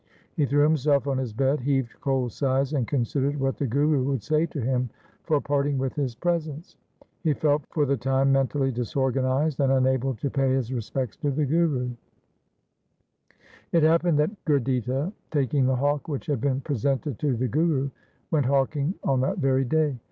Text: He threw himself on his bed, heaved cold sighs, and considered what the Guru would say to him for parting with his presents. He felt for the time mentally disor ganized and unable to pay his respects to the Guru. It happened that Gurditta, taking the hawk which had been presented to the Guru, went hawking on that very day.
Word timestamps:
He 0.35 0.47
threw 0.47 0.63
himself 0.63 1.05
on 1.05 1.19
his 1.19 1.31
bed, 1.31 1.59
heaved 1.59 2.01
cold 2.01 2.31
sighs, 2.31 2.73
and 2.73 2.87
considered 2.87 3.39
what 3.39 3.57
the 3.57 3.67
Guru 3.67 4.01
would 4.05 4.23
say 4.23 4.47
to 4.47 4.59
him 4.59 4.89
for 5.25 5.39
parting 5.39 5.77
with 5.77 5.93
his 5.93 6.15
presents. 6.15 6.75
He 7.23 7.35
felt 7.35 7.61
for 7.69 7.85
the 7.85 7.97
time 7.97 8.31
mentally 8.31 8.71
disor 8.71 9.11
ganized 9.13 9.59
and 9.59 9.71
unable 9.71 10.15
to 10.15 10.31
pay 10.31 10.55
his 10.55 10.73
respects 10.73 11.17
to 11.17 11.29
the 11.29 11.45
Guru. 11.45 11.91
It 13.73 13.83
happened 13.83 14.17
that 14.17 14.43
Gurditta, 14.45 15.13
taking 15.29 15.67
the 15.67 15.75
hawk 15.75 16.07
which 16.07 16.25
had 16.25 16.41
been 16.41 16.61
presented 16.61 17.19
to 17.19 17.37
the 17.37 17.47
Guru, 17.47 17.91
went 18.31 18.47
hawking 18.47 18.95
on 19.03 19.21
that 19.21 19.37
very 19.37 19.65
day. 19.65 19.99